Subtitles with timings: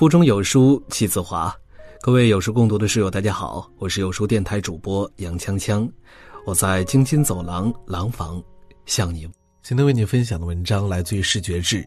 [0.00, 1.54] 腹中有书气自华，
[2.00, 5.86] 各位有书共读的室友，大家好，我是有书电台主播杨锵锵，
[6.46, 8.42] 我在京津走廊廊坊
[8.86, 9.28] 向你。
[9.62, 11.86] 今天为你分享的文章来自于视觉志，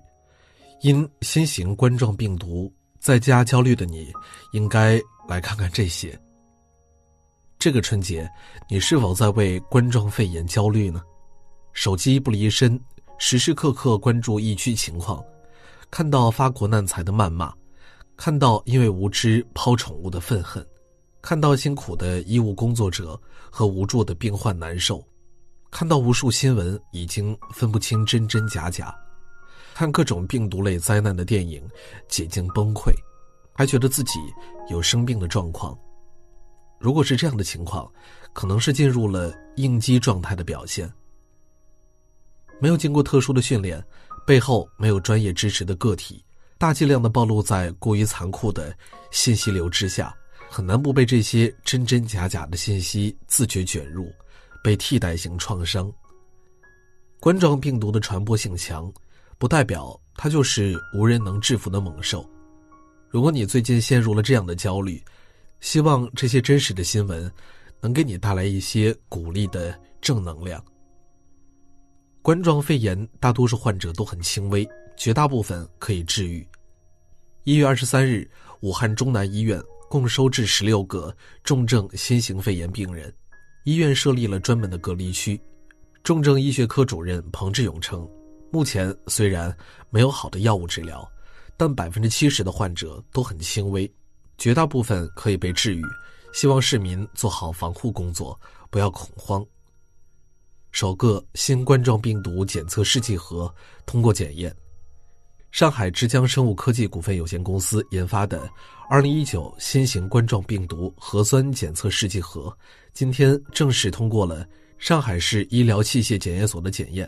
[0.81, 4.13] 因新型冠状病毒在家焦虑的你，
[4.51, 6.15] 应该来看看这些。
[7.57, 8.29] 这个春节，
[8.69, 11.01] 你是否在为冠状肺炎焦虑呢？
[11.71, 12.79] 手机不离身，
[13.17, 15.19] 时时刻刻关注疫区情况，
[15.89, 17.51] 看到发国难财的谩骂。
[18.15, 20.65] 看到因为无知抛宠物的愤恨，
[21.21, 25.03] 看到辛苦的医务工作者和无助的病患难受，
[25.71, 28.95] 看到无数新闻已经分不清真真假假，
[29.73, 31.67] 看各种病毒类灾难的电影，
[32.07, 32.91] 几经崩溃，
[33.53, 34.19] 还觉得自己
[34.69, 35.77] 有生病的状况。
[36.79, 37.91] 如果是这样的情况，
[38.33, 40.91] 可能是进入了应激状态的表现。
[42.61, 43.83] 没有经过特殊的训练，
[44.27, 46.23] 背后没有专业支持的个体。
[46.63, 48.73] 大剂量的暴露在过于残酷的
[49.11, 50.15] 信息流之下，
[50.49, 54.09] 很难不被这些真真假假的信息自觉卷入，
[54.63, 55.91] 被替代性创伤。
[57.19, 58.89] 冠状病毒的传播性强，
[59.37, 62.25] 不代表它就是无人能制服的猛兽。
[63.09, 65.03] 如果你最近陷入了这样的焦虑，
[65.59, 67.29] 希望这些真实的新闻
[67.81, 70.63] 能给你带来一些鼓励的正能量。
[72.21, 74.65] 冠状肺炎大多数患者都很轻微。
[74.95, 76.47] 绝大部分可以治愈。
[77.45, 78.25] 一月二十三日，
[78.61, 81.13] 武汉中南医院共收治十六个
[81.43, 83.13] 重症新型肺炎病人，
[83.65, 85.37] 医院设立了专门的隔离区。
[86.03, 88.09] 重症医学科主任彭志勇称，
[88.49, 89.53] 目前虽然
[89.89, 91.05] 没有好的药物治疗，
[91.57, 93.91] 但百分之七十的患者都很轻微，
[94.37, 95.83] 绝大部分可以被治愈。
[96.31, 99.45] 希望市民做好防护工作，不要恐慌。
[100.71, 103.53] 首个新冠状病毒检测试剂盒
[103.85, 104.55] 通过检验。
[105.53, 108.49] 上海之江生物科技股份有限公司研发的
[108.89, 112.51] 2019新型冠状病毒核酸检测试剂盒，
[112.91, 114.47] 今天正式通过了
[114.79, 117.07] 上海市医疗器械检验所的检验，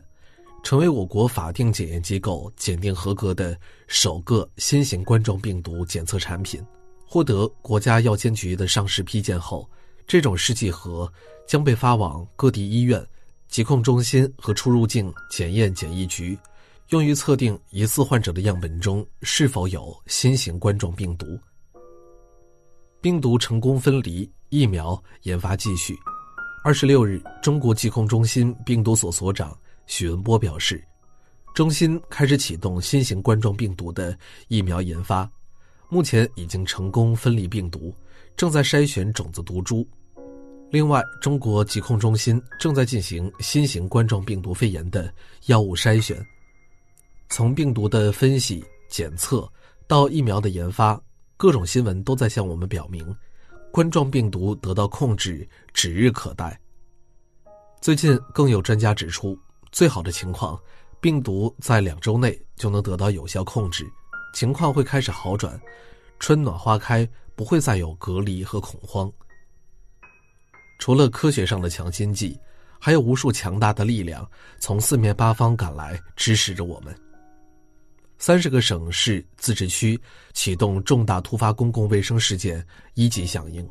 [0.62, 3.58] 成为我国法定检验机构检定合格的
[3.88, 6.64] 首个新型冠状病毒检测产品。
[7.04, 9.68] 获得国家药监局的上市批件后，
[10.06, 11.12] 这种试剂盒
[11.48, 13.04] 将被发往各地医院、
[13.48, 16.38] 疾控中心和出入境检验检疫局。
[16.90, 21.40] 用于测定疑似患者的样本中是否有新型冠状病毒。
[23.02, 25.96] 病毒成功分离，疫苗研发继续。
[26.64, 29.58] 二十六日，中国疾控中心病毒所所长
[29.88, 30.84] 许文波表示，
[31.56, 34.16] 中心开始启动新型冠状病毒的
[34.48, 35.28] 疫苗研发，
[35.90, 37.92] 目前已经成功分离病毒，
[38.38, 39.88] 正在筛选种子毒株。
[40.70, 45.12] 另外，中国疾控中心正在进行新型冠状病毒肺炎的
[45.48, 46.24] 药物筛选。
[47.30, 49.48] 从病毒的分析、检测
[49.88, 51.00] 到疫苗的研发，
[51.38, 53.16] 各种新闻都在向我们表明，
[53.72, 56.60] 冠状病毒得到控制指日可待。
[57.82, 59.38] 最近更有专家指出，
[59.72, 60.60] 最好的情况，
[61.02, 63.86] 病毒在两周内就能得到有效控制，
[64.34, 65.60] 情况会开始好转，
[66.20, 69.12] 春暖花开，不会再有隔离和恐慌。
[70.80, 72.40] 除了科学上的强心剂，
[72.80, 74.28] 还有无数强大的力量
[74.60, 76.96] 从四面八方赶来支持着我们。
[78.18, 80.00] 三十个省市自治区
[80.34, 83.68] 启动重大突发公共卫生事件一级响应。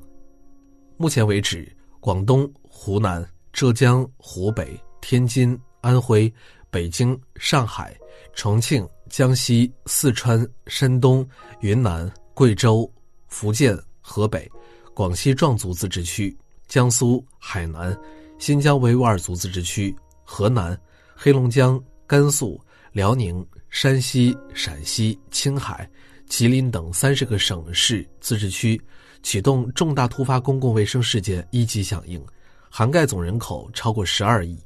[0.96, 6.32] 目前为止，广东、湖南、浙江、湖北、天津、安徽、
[6.70, 7.96] 北京、上海、
[8.34, 11.26] 重庆、江西、四川、山东、
[11.60, 12.88] 云南、贵州、
[13.28, 14.48] 福建、河北、
[14.94, 16.36] 广西壮族自治区、
[16.68, 17.96] 江苏、海南、
[18.38, 20.78] 新疆维吾尔族自治区、河南、
[21.16, 22.60] 黑龙江、甘肃、
[22.92, 23.44] 辽宁。
[23.74, 25.90] 山西、陕西、青海、
[26.28, 28.80] 吉林等三十个省市自治区
[29.20, 32.24] 启动重大突发公共卫生事件一级响应，
[32.70, 34.56] 涵盖总人口超过十二亿，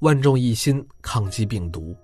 [0.00, 1.96] 万众一心抗击病毒。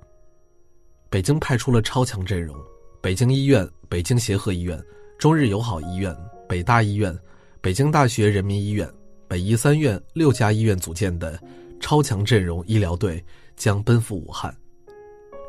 [1.10, 2.56] 北京派出了超强阵容，
[3.00, 4.80] 北京医院、北京协和医院、
[5.18, 6.16] 中日友好医院、
[6.48, 7.12] 北大医院、
[7.60, 8.88] 北京大学人民医院、
[9.26, 11.42] 北医三院六家医院组建的
[11.80, 13.22] 超强阵容医疗队
[13.56, 14.56] 将奔赴武汉。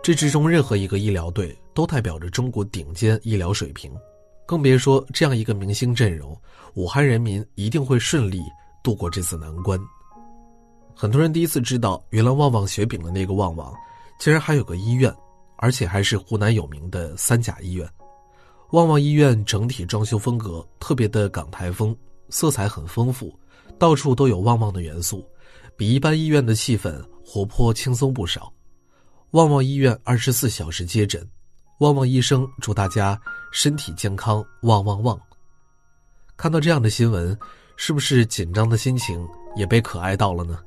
[0.04, 3.92] 这之中任何一个医疗队都代表着中国顶尖医疗水平，
[4.48, 6.36] 更别说这样一个明星阵容，
[6.74, 8.42] 武汉人民一定会顺利
[8.84, 9.80] 度过这次难关。
[10.96, 13.72] 很多人第一次知道，原来旺旺雪饼的那个旺旺，
[14.20, 15.14] 竟然还有个医院，
[15.58, 17.88] 而且还是湖南有名的三甲医院。
[18.72, 21.96] 旺旺医院整体装修风格特别的港台风，
[22.30, 23.32] 色彩很丰富，
[23.78, 25.24] 到处都有旺旺的元素，
[25.78, 28.52] 比一般医院的气氛活泼轻松不少。
[29.32, 31.26] 旺旺医院二十四小时接诊，
[31.78, 33.18] 旺旺医生祝大家
[33.50, 35.18] 身体健康，旺旺旺！
[36.36, 37.38] 看到这样的新闻，
[37.78, 39.26] 是不是紧张的心情
[39.56, 40.60] 也被可爱到了呢？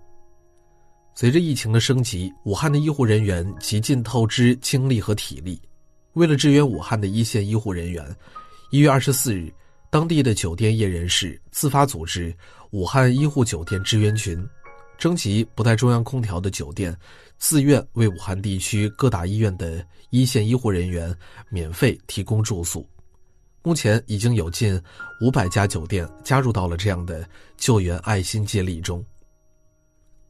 [1.15, 5.61] 随着疫情的升级，武汉的医护人员极尽透支精力和体力，
[6.15, 8.17] 为了支援武汉的一线医护人员，
[8.71, 9.53] 一月二十四日，
[9.91, 12.35] 当地的酒店业人士自发组织
[12.71, 14.43] 武汉医护酒店支援群，
[14.97, 16.97] 征集不带中央空调的酒店，
[17.39, 21.15] 自愿为武汉地区各大医院的一线医护人员
[21.51, 22.87] 免费提供住宿。
[23.63, 24.81] 目前已经有近
[25.21, 27.27] 五百家酒店加入到了这样的
[27.57, 29.05] 救援爱心接力中。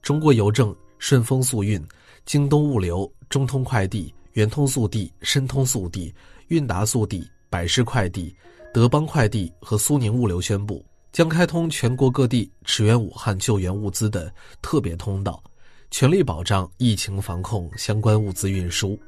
[0.02, 1.84] 中国邮政、顺丰速运、
[2.24, 6.14] 京东物流、中通快递、圆通速递、申通速递、
[6.48, 8.34] 韵达速递、百世快递、
[8.72, 10.84] 德邦快递和苏宁物流宣布，
[11.14, 15.40] 将开通全国各地驰援武汉救援物资的特别通道，
[15.88, 18.98] 全力保障疫情防控相关物资运输。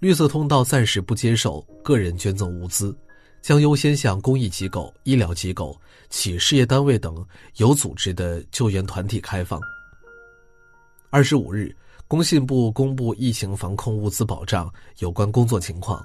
[0.00, 2.92] 绿色通道暂时不接受个人捐赠物资，
[3.40, 5.80] 将优先向公益机构、医疗机构、
[6.10, 7.24] 企事业单位等
[7.58, 9.60] 有组织的救援团体开放。
[11.10, 11.72] 二十五日，
[12.08, 14.68] 工信部公布疫情防控物资保障
[14.98, 16.04] 有关工作情况。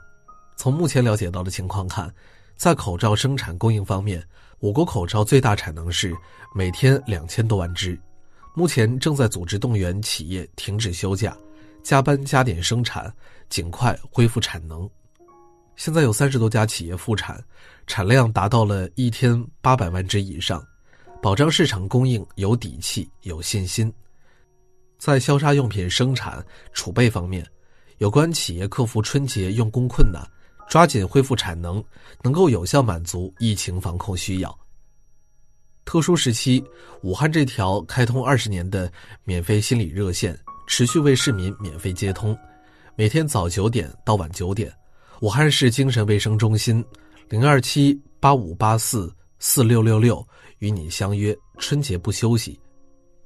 [0.56, 2.14] 从目前了解到的情况看，
[2.56, 4.24] 在口罩生产供应方面，
[4.60, 6.16] 我国口罩最大产能是
[6.54, 8.00] 每天两千多万只。
[8.54, 11.36] 目前正在组织动员企业停止休假，
[11.82, 13.14] 加班加点生产，
[13.50, 14.90] 尽快恢复产能。
[15.76, 17.44] 现在有三十多家企业复产，
[17.88, 20.64] 产量达到了一天八百万只以上，
[21.20, 23.92] 保障市场供应有底气、有信心。
[25.00, 27.46] 在消杀用品生产储备方面，
[27.98, 30.22] 有关企业克服春节用工困难，
[30.68, 31.84] 抓紧恢复产能，
[32.22, 34.60] 能够有效满足疫情防控需要。
[35.86, 36.64] 特殊时期，
[37.02, 38.92] 武汉这条开通二十年的
[39.24, 42.38] 免费心理热线持续为市民免费接通，
[42.96, 44.74] 每天早九点到晚九点，
[45.20, 46.84] 武汉市精神卫生中心
[47.30, 50.26] 零二七八五八四四六六六
[50.60, 52.58] 与你相约，春节不休息。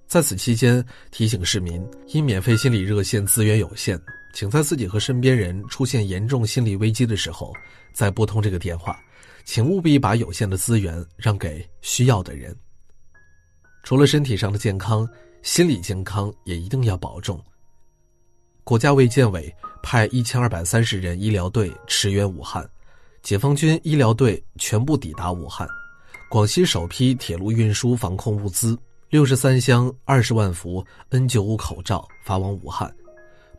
[0.07, 4.01] 在此期间，提醒市民，因免费心理热线资源有限，
[4.37, 7.51] 请在自己和身边人出现严重心理危机的时候，
[7.91, 8.95] 再拨通这个电话，
[9.45, 12.55] 请务必把有限的资源让给需要的人。
[13.83, 15.09] 除了身体上的健康，
[15.41, 17.43] 心理健康也一定要保重。
[18.63, 19.51] 国家卫健委
[19.81, 22.63] 派一千二百三十人医疗队驰援武汉，
[23.23, 25.67] 解放军医疗队全部抵达武汉，
[26.29, 28.77] 广西首批铁路运输防控物资。
[29.09, 32.95] 六十三箱二十万副 N 九五口罩发往武汉，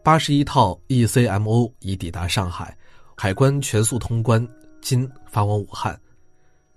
[0.02, 2.76] 八十一套 ECMO 已抵达上海，
[3.16, 4.46] 海关全速通关，
[4.80, 5.98] 今发往武汉。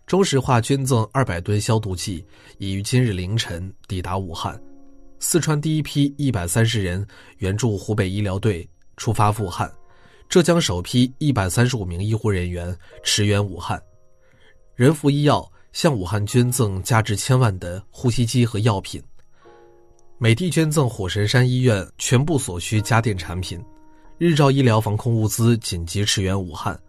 [0.06, 2.25] 中石化捐赠二百吨消毒剂
[2.57, 4.62] 已于今日凌晨抵达武汉。
[5.19, 7.06] 四川第一批一百三十人
[7.38, 9.71] 援助湖北医疗队出发赴汉，
[10.27, 13.81] 浙江首批一百三十五名医护人员驰援武汉。
[14.75, 15.50] 仁孚医药。
[15.74, 19.01] 向武汉捐赠价值千万的呼吸机和药品，
[20.23, 23.59] 美的捐赠火神山医院全部所需家电产品，
[24.19, 26.79] 日照医疗防控物资紧急驰援武汉，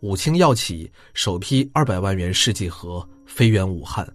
[0.00, 4.06] 武清药企首批二百万元试剂盒飞援武汉，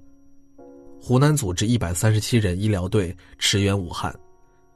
[1.02, 4.16] 湖南组织一百三十七人医疗队驰援武汉，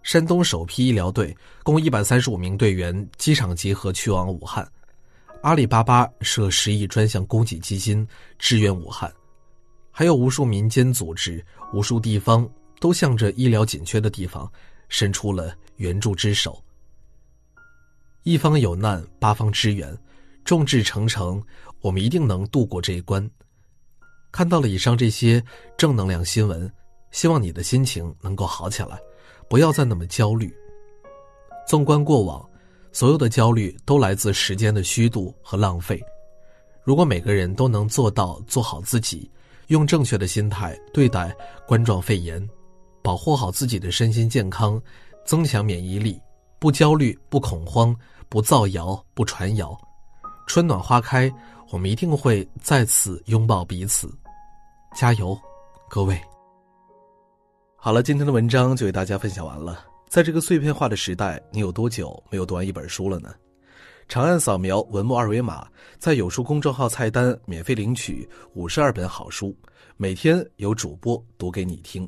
[0.02, 1.32] 山东首批医疗队
[1.62, 4.68] 共一百三十五名队员机场集合去往武汉，
[5.44, 8.08] 阿里巴巴设十亿专项供给基金
[8.40, 9.14] 支援武汉。
[9.92, 12.50] 还有无数民间组织、无数地方
[12.84, 14.52] 都向着医疗紧缺的地方
[14.90, 16.62] 伸出了援助之手。
[18.24, 19.98] 一方有难，八方支援，
[20.44, 21.42] 众志成城，
[21.80, 23.26] 我们一定能度过这一关。
[24.34, 25.42] 看到了以上这些
[25.78, 26.70] 正能量新闻，
[27.12, 29.00] 希望你的心情能够好起来，
[29.48, 30.54] 不要再那么焦虑。
[31.66, 32.46] 纵观过往，
[32.92, 36.04] 所有的焦虑都来自时间的虚度和浪费。
[36.84, 39.32] 如果每个人都能做到做好自己。
[39.68, 41.34] 用正确的心态对待
[41.66, 42.46] 冠状肺炎，
[43.04, 44.82] 保护好自己的身心健康，
[45.26, 46.20] 增强免疫力，
[46.58, 47.94] 不焦虑，不恐慌，
[48.30, 49.78] 不造谣，不传谣。
[50.48, 51.30] 春暖花开，
[51.70, 54.10] 我们一定会再次拥抱彼此。
[54.96, 55.38] 加油，
[55.90, 56.20] 各位！
[57.76, 59.86] 好了，今天的文章就为大家分享完了。
[60.08, 63.34] 在这个碎片化的时代，你有多久没有读完一本书了呢？
[64.08, 65.68] 长按扫描文末二维码，
[65.98, 69.54] 在有书公众号菜单免费领取五十二本好书，
[69.98, 72.08] 每天有主播读给你听。